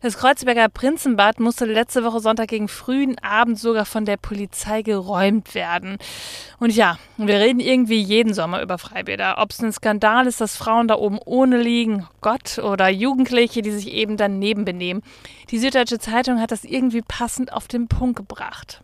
Das 0.01 0.17
Kreuzberger 0.17 0.69
Prinzenbad 0.69 1.41
musste 1.41 1.65
letzte 1.65 2.05
Woche 2.05 2.21
Sonntag 2.21 2.47
gegen 2.47 2.69
frühen 2.69 3.19
Abend 3.19 3.59
sogar 3.59 3.83
von 3.83 4.05
der 4.05 4.15
Polizei 4.15 4.81
geräumt 4.81 5.55
werden. 5.55 5.97
Und 6.57 6.73
ja, 6.73 6.97
wir 7.17 7.35
reden 7.35 7.59
irgendwie 7.59 8.01
jeden 8.01 8.33
Sommer 8.33 8.61
über 8.61 8.77
Freibäder. 8.77 9.39
Ob 9.39 9.51
es 9.51 9.61
ein 9.61 9.73
Skandal 9.73 10.25
ist, 10.25 10.39
dass 10.39 10.55
Frauen 10.55 10.87
da 10.87 10.95
oben 10.95 11.19
ohne 11.25 11.57
liegen, 11.61 12.07
Gott, 12.21 12.59
oder 12.59 12.87
Jugendliche, 12.87 13.61
die 13.61 13.71
sich 13.71 13.91
eben 13.91 14.15
daneben 14.15 14.68
benehmen. 14.71 15.01
Die 15.49 15.59
Süddeutsche 15.59 15.99
Zeitung 15.99 16.39
hat 16.39 16.51
das 16.51 16.63
irgendwie 16.63 17.01
passend 17.01 17.51
auf 17.53 17.67
den 17.67 17.87
Punkt 17.87 18.17
gebracht. 18.17 18.81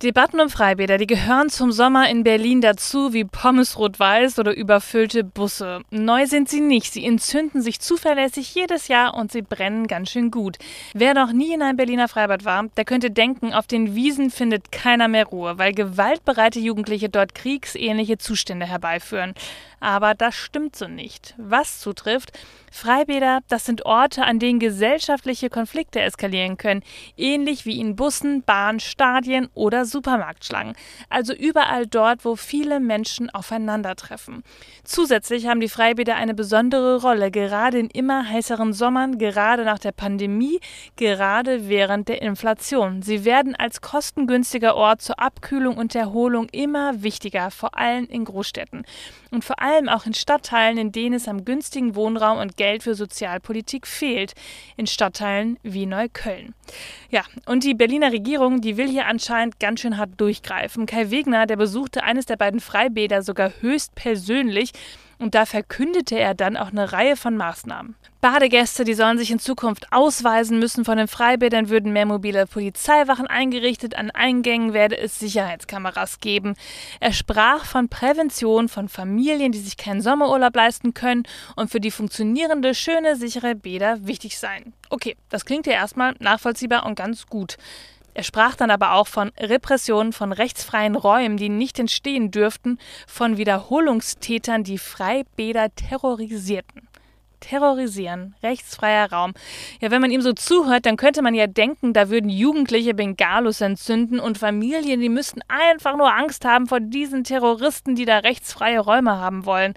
Debatten 0.00 0.38
um 0.38 0.48
Freibäder, 0.48 0.96
die 0.96 1.08
gehören 1.08 1.48
zum 1.48 1.72
Sommer 1.72 2.08
in 2.08 2.22
Berlin 2.22 2.60
dazu 2.60 3.12
wie 3.12 3.24
Pommes 3.24 3.76
rot-weiß 3.76 4.38
oder 4.38 4.56
überfüllte 4.56 5.24
Busse. 5.24 5.80
Neu 5.90 6.24
sind 6.26 6.48
sie 6.48 6.60
nicht. 6.60 6.92
Sie 6.92 7.04
entzünden 7.04 7.62
sich 7.62 7.80
zuverlässig 7.80 8.54
jedes 8.54 8.86
Jahr 8.86 9.14
und 9.14 9.32
sie 9.32 9.42
brennen 9.42 9.88
ganz 9.88 10.10
schön 10.12 10.30
gut. 10.30 10.56
Wer 10.94 11.14
noch 11.14 11.32
nie 11.32 11.52
in 11.52 11.62
einem 11.62 11.76
Berliner 11.76 12.06
Freibad 12.06 12.44
war, 12.44 12.68
der 12.76 12.84
könnte 12.84 13.10
denken, 13.10 13.52
auf 13.52 13.66
den 13.66 13.96
Wiesen 13.96 14.30
findet 14.30 14.70
keiner 14.70 15.08
mehr 15.08 15.26
Ruhe, 15.26 15.58
weil 15.58 15.72
gewaltbereite 15.72 16.60
Jugendliche 16.60 17.08
dort 17.08 17.34
kriegsähnliche 17.34 18.18
Zustände 18.18 18.66
herbeiführen. 18.66 19.34
Aber 19.80 20.14
das 20.14 20.34
stimmt 20.34 20.76
so 20.76 20.88
nicht. 20.88 21.34
Was 21.36 21.80
zutrifft, 21.80 22.32
Freibäder, 22.70 23.40
das 23.48 23.64
sind 23.64 23.86
Orte, 23.86 24.24
an 24.24 24.38
denen 24.38 24.58
gesellschaftliche 24.58 25.50
Konflikte 25.50 26.00
eskalieren 26.00 26.56
können, 26.56 26.82
ähnlich 27.16 27.64
wie 27.64 27.80
in 27.80 27.96
Bussen, 27.96 28.42
Bahn, 28.42 28.80
Stadien 28.80 29.48
oder 29.54 29.84
Supermarktschlangen. 29.84 30.74
Also 31.08 31.32
überall 31.32 31.86
dort, 31.86 32.24
wo 32.24 32.36
viele 32.36 32.80
Menschen 32.80 33.30
aufeinandertreffen. 33.30 34.42
Zusätzlich 34.84 35.46
haben 35.46 35.60
die 35.60 35.68
Freibäder 35.68 36.16
eine 36.16 36.34
besondere 36.34 37.00
Rolle, 37.00 37.30
gerade 37.30 37.78
in 37.78 37.90
immer 37.90 38.28
heißeren 38.28 38.72
Sommern, 38.72 39.18
gerade 39.18 39.64
nach 39.64 39.78
der 39.78 39.92
Pandemie, 39.92 40.60
gerade 40.96 41.68
während 41.68 42.08
der 42.08 42.22
Inflation. 42.22 43.02
Sie 43.02 43.24
werden 43.24 43.54
als 43.54 43.80
kostengünstiger 43.80 44.74
Ort 44.76 45.02
zur 45.02 45.18
Abkühlung 45.18 45.76
und 45.76 45.94
Erholung 45.94 46.48
immer 46.50 47.02
wichtiger, 47.02 47.50
vor 47.50 47.76
allem 47.76 48.06
in 48.06 48.24
Großstädten. 48.24 48.84
Und 49.30 49.44
vor 49.44 49.60
allem 49.60 49.67
auch 49.88 50.06
in 50.06 50.14
Stadtteilen, 50.14 50.78
in 50.78 50.92
denen 50.92 51.14
es 51.14 51.28
am 51.28 51.44
günstigen 51.44 51.94
Wohnraum 51.94 52.38
und 52.38 52.56
Geld 52.56 52.82
für 52.82 52.94
Sozialpolitik 52.94 53.86
fehlt. 53.86 54.34
In 54.76 54.86
Stadtteilen 54.86 55.58
wie 55.62 55.86
Neukölln. 55.86 56.54
Ja, 57.10 57.22
und 57.46 57.64
die 57.64 57.74
Berliner 57.74 58.12
Regierung, 58.12 58.60
die 58.60 58.76
will 58.76 58.88
hier 58.88 59.06
anscheinend 59.06 59.60
ganz 59.60 59.80
schön 59.80 59.98
hart 59.98 60.10
durchgreifen. 60.16 60.86
Kai 60.86 61.10
Wegner, 61.10 61.46
der 61.46 61.56
besuchte 61.56 62.02
eines 62.02 62.26
der 62.26 62.36
beiden 62.36 62.60
Freibäder 62.60 63.22
sogar 63.22 63.52
höchst 63.60 63.94
persönlich 63.94 64.72
und 65.18 65.34
da 65.34 65.46
verkündete 65.46 66.18
er 66.18 66.34
dann 66.34 66.56
auch 66.56 66.68
eine 66.68 66.92
Reihe 66.92 67.16
von 67.16 67.36
Maßnahmen. 67.36 67.96
Badegäste, 68.20 68.82
die 68.82 68.94
sollen 68.94 69.16
sich 69.16 69.30
in 69.30 69.38
Zukunft 69.38 69.92
ausweisen 69.92 70.58
müssen 70.58 70.84
von 70.84 70.98
den 70.98 71.06
Freibädern, 71.06 71.68
würden 71.68 71.92
mehr 71.92 72.06
mobile 72.06 72.46
Polizeiwachen 72.46 73.28
eingerichtet, 73.28 73.94
an 73.94 74.10
Eingängen 74.10 74.72
werde 74.72 74.98
es 74.98 75.20
Sicherheitskameras 75.20 76.18
geben. 76.18 76.56
Er 76.98 77.12
sprach 77.12 77.64
von 77.64 77.88
Prävention 77.88 78.68
von 78.68 78.88
Familien, 78.88 79.52
die 79.52 79.60
sich 79.60 79.76
keinen 79.76 80.00
Sommerurlaub 80.00 80.56
leisten 80.56 80.94
können 80.94 81.22
und 81.54 81.70
für 81.70 81.80
die 81.80 81.92
funktionierende, 81.92 82.74
schöne, 82.74 83.14
sichere 83.14 83.54
Bäder 83.54 84.04
wichtig 84.06 84.36
seien. 84.36 84.72
Okay, 84.90 85.16
das 85.28 85.44
klingt 85.44 85.66
ja 85.66 85.74
erstmal 85.74 86.14
nachvollziehbar 86.18 86.86
und 86.86 86.96
ganz 86.96 87.26
gut. 87.26 87.56
Er 88.14 88.24
sprach 88.24 88.56
dann 88.56 88.70
aber 88.70 88.92
auch 88.92 89.06
von 89.06 89.30
Repressionen 89.38 90.12
von 90.12 90.32
rechtsfreien 90.32 90.96
Räumen, 90.96 91.36
die 91.36 91.48
nicht 91.48 91.78
entstehen 91.78 92.30
dürften, 92.30 92.78
von 93.06 93.36
Wiederholungstätern, 93.36 94.64
die 94.64 94.78
Freibäder 94.78 95.74
terrorisierten. 95.74 96.88
Terrorisieren, 97.40 98.34
rechtsfreier 98.42 99.12
Raum. 99.12 99.32
Ja, 99.80 99.92
wenn 99.92 100.00
man 100.00 100.10
ihm 100.10 100.22
so 100.22 100.32
zuhört, 100.32 100.86
dann 100.86 100.96
könnte 100.96 101.22
man 101.22 101.34
ja 101.34 101.46
denken, 101.46 101.92
da 101.92 102.10
würden 102.10 102.28
Jugendliche 102.28 102.94
Bengalos 102.94 103.60
entzünden 103.60 104.18
und 104.18 104.38
Familien, 104.38 105.00
die 105.00 105.08
müssten 105.08 105.40
einfach 105.46 105.96
nur 105.96 106.12
Angst 106.12 106.44
haben 106.44 106.66
vor 106.66 106.80
diesen 106.80 107.22
Terroristen, 107.22 107.94
die 107.94 108.04
da 108.04 108.18
rechtsfreie 108.18 108.80
Räume 108.80 109.18
haben 109.18 109.46
wollen. 109.46 109.74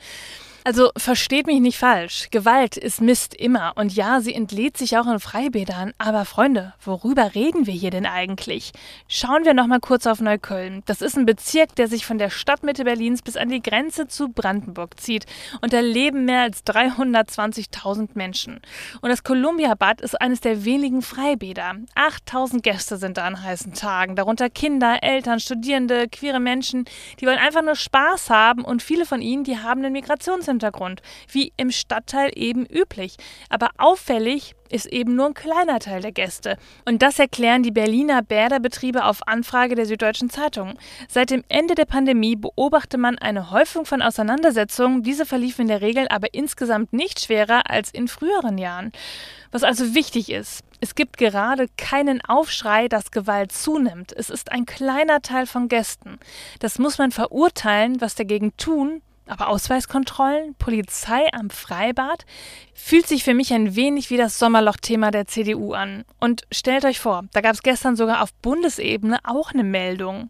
Also 0.64 0.92
versteht 0.96 1.48
mich 1.48 1.60
nicht 1.60 1.80
falsch. 1.80 2.28
Gewalt 2.30 2.78
ist 2.78 3.02
Mist 3.02 3.34
immer. 3.34 3.74
Und 3.76 3.96
ja, 3.96 4.22
sie 4.22 4.36
entlädt 4.36 4.78
sich 4.78 4.96
auch 4.96 5.08
in 5.08 5.20
Freibädern. 5.20 5.94
Aber 5.98 6.24
Freunde, 6.24 6.74
worüber 6.84 7.34
reden 7.34 7.66
wir 7.66 7.74
hier 7.74 7.90
denn 7.90 8.06
eigentlich? 8.06 8.72
Schauen 9.08 9.44
wir 9.44 9.56
nochmal 9.56 9.80
kurz 9.80 10.06
auf 10.06 10.22
Neukölln. 10.22 10.84
Das 10.86 11.02
ist 11.02 11.18
ein 11.18 11.26
Bezirk, 11.26 11.76
der 11.76 11.88
sich 11.88 12.06
von 12.06 12.20
der 12.20 12.30
Stadtmitte 12.30 12.84
Berlins 12.84 13.24
bis 13.24 13.38
an 13.38 13.50
die 13.50 13.62
Grenze 13.62 14.08
zu 14.08 14.30
Brandenburg 14.30 15.00
zieht. 15.00 15.26
Und 15.62 15.74
da 15.74 15.80
leben 15.80 16.26
mehr 16.26 16.42
als 16.42 16.64
320.000 16.64 18.10
Menschen. 18.14 18.62
Und 19.02 19.10
das 19.10 19.24
Columbia-Bad 19.24 20.02
ist 20.02 20.22
eines 20.22 20.42
der 20.42 20.64
wenigen 20.64 21.02
Freibäder. 21.02 21.74
8000 21.96 22.62
Gäste 22.62 22.98
sind 22.98 23.18
da 23.18 23.24
an 23.24 23.42
heißen 23.42 23.74
Tagen. 23.74 24.16
Darunter 24.16 24.52
Kinder, 24.52 25.02
Eltern, 25.02 25.40
Studierende, 25.40 26.08
queere 26.08 26.40
Menschen. 26.40 26.86
Die 27.20 27.26
wollen 27.26 27.40
einfach 27.40 27.64
nur 27.64 27.76
Spaß 27.76 28.30
haben. 28.30 28.64
Und 28.64 28.84
viele 28.84 29.08
von 29.08 29.24
ihnen, 29.24 29.44
die 29.44 29.58
haben 29.58 29.84
einen 29.84 29.94
Migrations 29.94 30.51
Migrationshintergrund, 30.52 31.02
wie 31.32 31.54
im 31.58 31.72
Stadtteil 31.72 32.32
eben 32.36 32.66
üblich. 32.66 33.18
Aber 33.50 33.70
auffällig 33.78 34.56
ist 34.70 34.86
eben 34.86 35.16
nur 35.16 35.28
ein 35.28 35.34
kleiner 35.34 35.80
Teil 35.80 36.02
der 36.02 36.12
Gäste. 36.12 36.58
Und 36.86 37.02
das 37.02 37.20
erklären 37.20 37.64
die 37.64 37.72
Berliner 37.72 38.22
Bäderbetriebe 38.22 39.04
auf 39.04 39.28
Anfrage 39.28 39.76
der 39.76 39.86
Süddeutschen 39.86 40.30
Zeitung. 40.30 40.78
Seit 41.10 41.30
dem 41.30 41.44
Ende 41.50 41.76
der 41.76 41.86
Pandemie 41.86 42.38
beobachte 42.38 42.98
man 42.98 43.18
eine 43.18 43.52
Häufung 43.52 43.86
von 43.86 44.02
Auseinandersetzungen. 44.02 45.04
Diese 45.04 45.26
verliefen 45.26 45.64
in 45.64 45.68
der 45.68 45.82
Regel 45.82 46.08
aber 46.10 46.34
insgesamt 46.34 46.94
nicht 46.94 47.20
schwerer 47.20 47.70
als 47.70 47.92
in 47.92 48.08
früheren 48.08 48.58
Jahren. 48.58 48.92
Was 49.52 49.64
also 49.64 49.94
wichtig 49.94 50.32
ist, 50.32 50.64
es 50.80 50.96
gibt 50.96 51.18
gerade 51.18 51.68
keinen 51.78 52.22
Aufschrei, 52.22 52.88
dass 52.88 53.12
Gewalt 53.12 53.52
zunimmt. 53.52 54.14
Es 54.14 54.30
ist 54.30 54.52
ein 54.52 54.66
kleiner 54.66 55.22
Teil 55.22 55.46
von 55.46 55.68
Gästen. 55.68 56.18
Das 56.60 56.80
muss 56.80 56.98
man 56.98 57.12
verurteilen, 57.12 58.00
was 58.00 58.16
dagegen 58.16 58.56
tun, 58.56 59.02
aber 59.28 59.48
Ausweiskontrollen, 59.50 60.56
Polizei 60.56 61.32
am 61.34 61.50
Freibad 61.50 62.26
fühlt 62.74 63.08
sich 63.08 63.24
für 63.24 63.34
mich 63.34 63.54
ein 63.54 63.76
wenig 63.76 64.10
wie 64.10 64.18
das 64.18 64.40
Sommerloch-Thema 64.40 65.12
der 65.12 65.28
CDU 65.28 65.74
an. 65.74 66.04
Und 66.20 66.44
stellt 66.52 66.86
euch 66.86 67.00
vor, 67.00 67.24
da 67.32 67.42
gab 67.42 67.54
es 67.54 67.64
gestern 67.64 67.96
sogar 67.96 68.24
auf 68.24 68.34
Bundesebene 68.36 69.20
auch 69.24 69.52
eine 69.52 69.64
Meldung. 69.64 70.30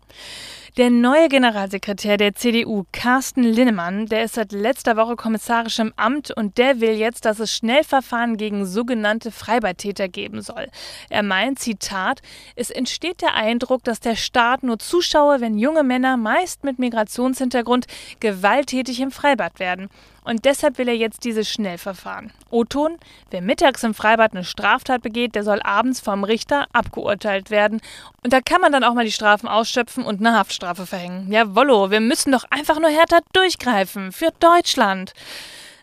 Der 0.78 0.90
neue 0.90 1.28
Generalsekretär 1.28 2.16
der 2.16 2.34
CDU, 2.34 2.86
Carsten 2.94 3.44
Linnemann, 3.44 4.06
der 4.06 4.24
ist 4.24 4.36
seit 4.36 4.54
letzter 4.54 4.96
Woche 4.96 5.18
kommissarisch 5.18 5.80
im 5.80 5.92
Amt 5.98 6.32
und 6.32 6.58
der 6.58 6.80
will 6.80 6.92
jetzt, 6.92 7.26
dass 7.26 7.42
es 7.42 7.54
Schnellverfahren 7.54 8.38
gegen 8.38 8.66
sogenannte 8.66 9.32
Freibadtäter 9.32 10.08
geben 10.08 10.42
soll. 10.42 10.68
Er 11.10 11.24
meint, 11.24 11.60
Zitat, 11.60 12.22
es 12.56 12.70
entsteht 12.70 13.22
der 13.22 13.36
Eindruck, 13.36 13.84
dass 13.84 14.00
der 14.00 14.16
Staat 14.16 14.64
nur 14.64 14.80
zuschaue, 14.80 15.42
wenn 15.42 15.58
junge 15.58 15.84
Männer, 15.84 16.16
meist 16.16 16.64
mit 16.64 16.80
Migrationshintergrund, 16.80 17.88
gewalttätig 18.22 19.02
im 19.02 19.12
Freibad 19.12 19.60
werden. 19.60 19.90
Und 20.24 20.46
deshalb 20.46 20.78
will 20.78 20.88
er 20.88 20.96
jetzt 20.96 21.24
dieses 21.24 21.50
Schnellverfahren. 21.50 22.32
O-Ton, 22.52 22.98
wer 23.32 23.42
mittags 23.42 23.84
im 23.84 23.94
Freibad 23.94 24.34
eine 24.34 24.44
Straftat 24.44 25.02
begeht, 25.02 25.34
der 25.36 25.44
soll 25.44 25.62
abends 25.64 26.00
vom 26.00 26.24
Richter 26.24 26.68
abgeurteilt 26.74 27.50
werden. 27.50 27.82
Und 28.24 28.32
da 28.32 28.40
kann 28.42 28.62
man 28.62 28.72
dann 28.72 28.84
auch 28.84 28.94
mal 28.94 29.06
die 29.06 29.12
Strafen 29.12 29.48
ausschöpfen 29.48 30.04
und 30.04 30.20
eine 30.20 30.38
Haftstrafe 30.38 30.86
verhängen. 30.86 31.32
Jawollo, 31.32 31.90
wir 31.90 32.02
müssen 32.02 32.32
doch 32.32 32.46
einfach 32.52 32.80
nur 32.80 32.90
härter 32.90 33.22
durchgreifen. 33.34 34.12
Für 34.12 34.30
Deutschland. 34.40 35.14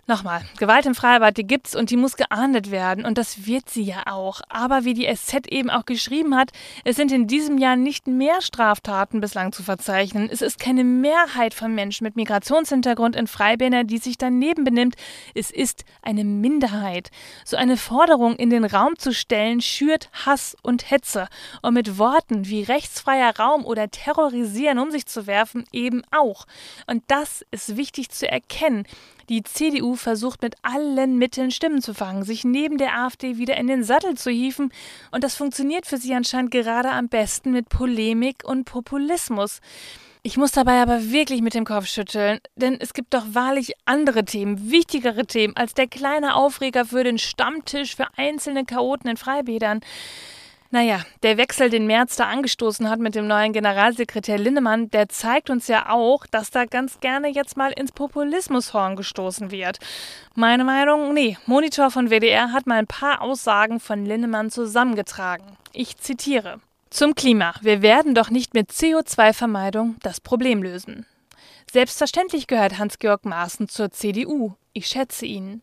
Nochmal, 0.09 0.41
Gewalt 0.59 0.87
im 0.87 0.95
Freibad, 0.95 1.37
die 1.37 1.47
gibt's 1.47 1.77
und 1.77 1.91
die 1.91 1.99
muss 1.99 2.17
geahndet 2.17 2.71
werden 2.71 3.05
und 3.05 3.19
das 3.19 3.45
wird 3.45 3.69
sie 3.69 3.83
ja 3.83 4.05
auch. 4.07 4.41
Aber 4.49 4.87
wie 4.87 4.95
die 4.95 5.07
SZ 5.15 5.47
eben 5.49 5.69
auch 5.69 5.85
geschrieben 5.85 6.35
hat, 6.35 6.51
es 6.83 6.97
sind 6.97 7.13
in 7.13 7.27
diesem 7.27 7.59
Jahr 7.59 7.77
nicht 7.77 8.07
mehr 8.07 8.41
Straftaten 8.41 9.21
bislang 9.21 9.53
zu 9.53 9.63
verzeichnen. 9.63 10.31
Es 10.33 10.41
ist 10.41 10.59
keine 10.59 10.83
Mehrheit 10.83 11.53
von 11.53 11.75
Menschen 11.75 12.05
mit 12.05 12.17
Migrationshintergrund 12.17 13.17
in 13.17 13.27
Freibädern, 13.27 13.87
die 13.87 13.99
sich 13.99 14.17
daneben 14.17 14.65
benimmt. 14.65 14.95
Es 15.35 15.51
ist 15.51 15.85
eine 16.01 16.25
Minderheit. 16.25 17.11
So 17.45 17.59
eine 17.59 17.77
Forderung 17.77 18.37
in 18.37 18.49
den 18.49 18.65
Raum 18.65 18.97
zu 18.97 19.13
stellen, 19.13 19.61
schürt 19.61 20.09
Hass 20.25 20.57
und 20.63 20.91
Hetze. 20.91 21.29
Und 21.61 21.75
mit 21.75 21.99
Worten 21.99 22.49
wie 22.49 22.63
rechtsfreier 22.63 23.37
Raum 23.37 23.67
oder 23.67 23.91
terrorisieren 23.91 24.79
um 24.79 24.91
sich 24.91 25.05
zu 25.05 25.27
werfen 25.27 25.65
eben 25.71 26.01
auch. 26.11 26.47
Und 26.87 27.03
das 27.09 27.45
ist 27.51 27.77
wichtig 27.77 28.09
zu 28.09 28.27
erkennen. 28.27 28.87
Die 29.29 29.43
CDU 29.43 29.95
versucht 29.95 30.41
mit 30.41 30.55
allen 30.63 31.19
Mitteln 31.19 31.51
Stimmen 31.51 31.83
zu 31.83 31.93
fangen, 31.93 32.23
sich 32.23 32.45
neben 32.45 32.79
der 32.79 32.99
AfD 32.99 33.37
wieder 33.37 33.59
in 33.59 33.67
den 33.67 33.85
Sattel 33.85 34.17
zu 34.17 34.31
hieven. 34.31 34.73
Und 35.11 35.23
das 35.23 35.35
funktioniert 35.35 35.85
für 35.85 35.99
sie 35.99 36.15
anscheinend 36.15 36.51
gerade 36.51 36.91
am 36.91 37.09
besten 37.09 37.53
mit 37.53 37.69
Polemik 37.69 38.43
und 38.45 38.65
Populismus. 38.65 39.61
Ich 40.23 40.37
muss 40.37 40.53
dabei 40.53 40.81
aber 40.81 41.11
wirklich 41.11 41.43
mit 41.43 41.55
dem 41.55 41.65
Kopf 41.65 41.87
schütteln, 41.87 42.41
denn 42.57 42.79
es 42.81 42.95
gibt 42.95 43.15
doch 43.15 43.25
wahrlich 43.33 43.75
andere 43.85 44.25
Themen, 44.25 44.71
wichtigere 44.71 45.27
Themen 45.27 45.57
als 45.57 45.75
der 45.75 45.87
kleine 45.87 46.35
Aufreger 46.35 46.87
für 46.87 47.05
den 47.05 47.19
Stammtisch 47.19 47.97
für 47.97 48.07
einzelne 48.17 48.65
Chaoten 48.65 49.11
in 49.11 49.17
Freibädern. 49.17 49.81
Naja, 50.71 51.01
der 51.23 51.39
Wechsel, 51.39 51.71
den 51.71 51.87
Merz 51.87 52.17
da 52.17 52.27
angestoßen 52.27 52.91
hat 52.91 52.99
mit 52.99 53.15
dem 53.15 53.27
neuen 53.27 53.55
Generalsekretär 53.55 54.37
Linnemann, 54.37 54.91
der 54.91 55.09
zeigt 55.09 55.49
uns 55.49 55.67
ja 55.67 55.89
auch, 55.89 56.27
dass 56.27 56.51
da 56.51 56.67
ganz 56.67 57.01
gerne 57.01 57.29
jetzt 57.29 57.57
mal 57.57 57.73
ins 57.73 57.91
Populismushorn 57.91 58.95
gestoßen 58.95 59.51
wird. 59.51 59.79
Meine 60.35 60.65
Meinung? 60.65 61.15
Nee, 61.15 61.39
Monitor 61.47 61.91
von 61.91 62.11
WDR 62.11 62.53
hat 62.53 62.67
mal 62.67 62.79
ein 62.79 62.87
paar 62.87 63.23
Aussagen 63.23 63.81
von 63.81 64.05
Linnemann 64.05 64.51
zusammengetragen. 64.51 65.57
Ich 65.73 65.97
zitiere. 65.97 66.61
Zum 66.91 67.15
Klima. 67.15 67.55
Wir 67.63 67.81
werden 67.81 68.15
doch 68.15 68.29
nicht 68.29 68.53
mit 68.53 68.71
CO2-Vermeidung 68.71 69.97
das 70.03 70.21
Problem 70.21 70.63
lösen. 70.63 71.07
Selbstverständlich 71.71 72.47
gehört 72.47 72.79
Hans-Georg 72.79 73.25
Maaßen 73.25 73.69
zur 73.69 73.91
CDU. 73.91 74.55
Ich 74.73 74.87
schätze 74.87 75.27
ihn. 75.27 75.63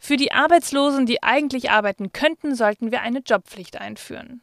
Für 0.00 0.16
die 0.16 0.32
Arbeitslosen, 0.32 1.04
die 1.04 1.22
eigentlich 1.22 1.70
arbeiten 1.70 2.12
könnten, 2.12 2.54
sollten 2.54 2.90
wir 2.90 3.02
eine 3.02 3.20
Jobpflicht 3.20 3.76
einführen. 3.78 4.40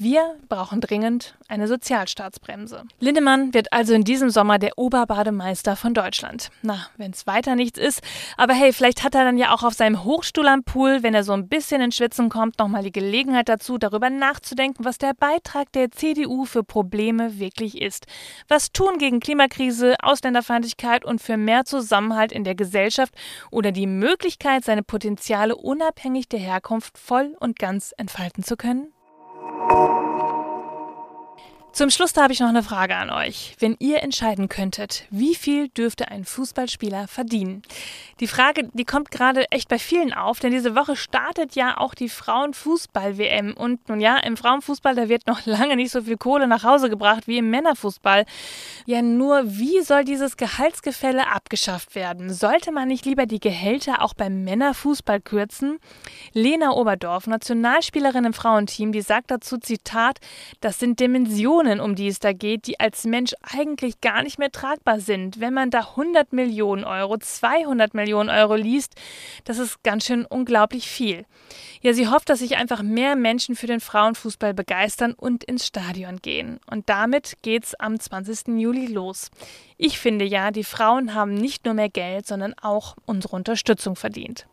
Wir 0.00 0.36
brauchen 0.48 0.80
dringend 0.80 1.34
eine 1.48 1.66
Sozialstaatsbremse. 1.66 2.84
Lindemann 3.00 3.52
wird 3.52 3.72
also 3.72 3.94
in 3.94 4.04
diesem 4.04 4.30
Sommer 4.30 4.60
der 4.60 4.78
Oberbademeister 4.78 5.74
von 5.74 5.92
Deutschland. 5.92 6.50
Na, 6.62 6.86
wenn 6.98 7.10
es 7.10 7.26
weiter 7.26 7.56
nichts 7.56 7.80
ist. 7.80 8.00
Aber 8.36 8.54
hey, 8.54 8.72
vielleicht 8.72 9.02
hat 9.02 9.16
er 9.16 9.24
dann 9.24 9.38
ja 9.38 9.52
auch 9.52 9.64
auf 9.64 9.74
seinem 9.74 10.04
Hochstuhl 10.04 10.46
am 10.46 10.62
Pool, 10.62 11.02
wenn 11.02 11.16
er 11.16 11.24
so 11.24 11.32
ein 11.32 11.48
bisschen 11.48 11.80
in 11.80 11.90
Schwitzen 11.90 12.28
kommt, 12.28 12.60
nochmal 12.60 12.84
die 12.84 12.92
Gelegenheit 12.92 13.48
dazu, 13.48 13.76
darüber 13.76 14.08
nachzudenken, 14.08 14.84
was 14.84 14.98
der 14.98 15.14
Beitrag 15.14 15.72
der 15.72 15.90
CDU 15.90 16.44
für 16.44 16.62
Probleme 16.62 17.40
wirklich 17.40 17.82
ist. 17.82 18.06
Was 18.46 18.70
tun 18.70 18.98
gegen 18.98 19.18
Klimakrise, 19.18 19.96
Ausländerfeindlichkeit 20.00 21.04
und 21.04 21.20
für 21.20 21.36
mehr 21.36 21.64
Zusammenhalt 21.64 22.30
in 22.30 22.44
der 22.44 22.54
Gesellschaft 22.54 23.14
oder 23.50 23.72
die 23.72 23.88
Möglichkeit, 23.88 24.64
seine 24.64 24.84
Potenziale 24.84 25.56
unabhängig 25.56 26.28
der 26.28 26.38
Herkunft 26.38 26.96
voll 26.98 27.34
und 27.40 27.58
ganz 27.58 27.92
entfalten 27.96 28.44
zu 28.44 28.56
können? 28.56 28.92
you. 29.58 30.07
Zum 31.78 31.90
Schluss 31.90 32.16
habe 32.16 32.32
ich 32.32 32.40
noch 32.40 32.48
eine 32.48 32.64
Frage 32.64 32.96
an 32.96 33.08
euch. 33.08 33.54
Wenn 33.60 33.76
ihr 33.78 34.02
entscheiden 34.02 34.48
könntet, 34.48 35.04
wie 35.10 35.36
viel 35.36 35.68
dürfte 35.68 36.10
ein 36.10 36.24
Fußballspieler 36.24 37.06
verdienen? 37.06 37.62
Die 38.18 38.26
Frage, 38.26 38.68
die 38.72 38.84
kommt 38.84 39.12
gerade 39.12 39.48
echt 39.52 39.68
bei 39.68 39.78
vielen 39.78 40.12
auf, 40.12 40.40
denn 40.40 40.50
diese 40.50 40.74
Woche 40.74 40.96
startet 40.96 41.54
ja 41.54 41.78
auch 41.78 41.94
die 41.94 42.08
Frauenfußball-WM. 42.08 43.54
Und 43.56 43.88
nun 43.88 44.00
ja, 44.00 44.16
im 44.16 44.36
Frauenfußball, 44.36 44.96
da 44.96 45.08
wird 45.08 45.28
noch 45.28 45.46
lange 45.46 45.76
nicht 45.76 45.92
so 45.92 46.02
viel 46.02 46.16
Kohle 46.16 46.48
nach 46.48 46.64
Hause 46.64 46.90
gebracht 46.90 47.28
wie 47.28 47.38
im 47.38 47.48
Männerfußball. 47.50 48.24
Ja, 48.86 49.00
nur 49.00 49.42
wie 49.44 49.80
soll 49.82 50.02
dieses 50.02 50.36
Gehaltsgefälle 50.36 51.28
abgeschafft 51.28 51.94
werden? 51.94 52.32
Sollte 52.32 52.72
man 52.72 52.88
nicht 52.88 53.06
lieber 53.06 53.26
die 53.26 53.38
Gehälter 53.38 54.02
auch 54.02 54.14
beim 54.14 54.42
Männerfußball 54.42 55.20
kürzen? 55.20 55.78
Lena 56.32 56.72
Oberdorf, 56.72 57.28
Nationalspielerin 57.28 58.24
im 58.24 58.32
Frauenteam, 58.32 58.90
die 58.90 59.02
sagt 59.02 59.30
dazu, 59.30 59.58
Zitat, 59.58 60.18
das 60.60 60.80
sind 60.80 60.98
Dimensionen 60.98 61.67
Summen, 61.68 61.80
um 61.80 61.94
die 61.94 62.08
es 62.08 62.18
da 62.18 62.32
geht, 62.32 62.66
die 62.66 62.80
als 62.80 63.04
Mensch 63.04 63.34
eigentlich 63.42 64.00
gar 64.00 64.22
nicht 64.22 64.38
mehr 64.38 64.50
tragbar 64.50 65.00
sind. 65.00 65.40
Wenn 65.40 65.52
man 65.52 65.70
da 65.70 65.80
100 65.80 66.32
Millionen 66.32 66.84
Euro, 66.84 67.18
200 67.18 67.94
Millionen 67.94 68.30
Euro 68.30 68.54
liest, 68.54 68.94
das 69.44 69.58
ist 69.58 69.82
ganz 69.82 70.06
schön 70.06 70.24
unglaublich 70.24 70.88
viel. 70.88 71.26
Ja, 71.82 71.92
sie 71.92 72.08
hofft, 72.08 72.30
dass 72.30 72.38
sich 72.38 72.56
einfach 72.56 72.82
mehr 72.82 73.16
Menschen 73.16 73.54
für 73.54 73.66
den 73.66 73.80
Frauenfußball 73.80 74.54
begeistern 74.54 75.12
und 75.12 75.44
ins 75.44 75.66
Stadion 75.66 76.18
gehen. 76.22 76.58
Und 76.70 76.88
damit 76.88 77.36
geht's 77.42 77.74
am 77.74 78.00
20. 78.00 78.58
Juli 78.58 78.86
los. 78.86 79.30
Ich 79.76 79.98
finde 79.98 80.24
ja, 80.24 80.50
die 80.50 80.64
Frauen 80.64 81.14
haben 81.14 81.34
nicht 81.34 81.64
nur 81.64 81.74
mehr 81.74 81.90
Geld, 81.90 82.26
sondern 82.26 82.54
auch 82.60 82.96
unsere 83.04 83.36
Unterstützung 83.36 83.94
verdient. 83.94 84.46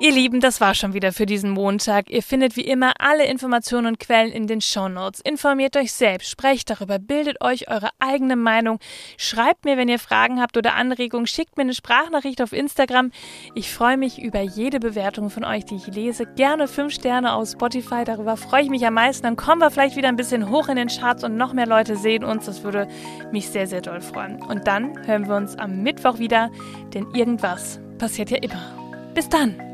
Ihr 0.00 0.10
Lieben, 0.10 0.40
das 0.40 0.60
war 0.60 0.74
schon 0.74 0.92
wieder 0.92 1.12
für 1.12 1.24
diesen 1.24 1.50
Montag. 1.50 2.10
Ihr 2.10 2.22
findet 2.22 2.56
wie 2.56 2.64
immer 2.64 2.94
alle 2.98 3.26
Informationen 3.26 3.86
und 3.86 4.00
Quellen 4.00 4.32
in 4.32 4.48
den 4.48 4.60
Shownotes. 4.60 5.20
Informiert 5.20 5.76
euch 5.76 5.92
selbst, 5.92 6.28
sprecht 6.28 6.68
darüber, 6.68 6.98
bildet 6.98 7.40
euch 7.40 7.68
eure 7.68 7.90
eigene 8.00 8.34
Meinung. 8.34 8.80
Schreibt 9.16 9.64
mir, 9.64 9.76
wenn 9.76 9.88
ihr 9.88 10.00
Fragen 10.00 10.40
habt 10.40 10.56
oder 10.56 10.74
Anregungen, 10.74 11.28
schickt 11.28 11.56
mir 11.56 11.62
eine 11.62 11.74
Sprachnachricht 11.74 12.42
auf 12.42 12.52
Instagram. 12.52 13.12
Ich 13.54 13.72
freue 13.72 13.96
mich 13.96 14.20
über 14.20 14.40
jede 14.40 14.80
Bewertung 14.80 15.30
von 15.30 15.44
euch, 15.44 15.64
die 15.64 15.76
ich 15.76 15.86
lese. 15.86 16.26
Gerne 16.26 16.66
fünf 16.66 16.92
Sterne 16.92 17.32
auf 17.32 17.48
Spotify, 17.48 18.02
darüber 18.04 18.36
freue 18.36 18.62
ich 18.64 18.70
mich 18.70 18.84
am 18.84 18.94
meisten. 18.94 19.22
Dann 19.22 19.36
kommen 19.36 19.60
wir 19.60 19.70
vielleicht 19.70 19.94
wieder 19.94 20.08
ein 20.08 20.16
bisschen 20.16 20.50
hoch 20.50 20.68
in 20.68 20.76
den 20.76 20.88
Charts 20.88 21.22
und 21.22 21.36
noch 21.36 21.52
mehr 21.52 21.68
Leute 21.68 21.96
sehen 21.96 22.24
uns. 22.24 22.46
Das 22.46 22.64
würde 22.64 22.88
mich 23.30 23.48
sehr, 23.48 23.68
sehr 23.68 23.80
doll 23.80 24.00
freuen. 24.00 24.42
Und 24.42 24.66
dann 24.66 25.06
hören 25.06 25.28
wir 25.28 25.36
uns 25.36 25.54
am 25.56 25.82
Mittwoch 25.84 26.18
wieder, 26.18 26.50
denn 26.92 27.06
irgendwas 27.14 27.78
passiert 27.98 28.30
ja 28.30 28.38
immer. 28.38 28.60
Bis 29.14 29.28
dann! 29.28 29.73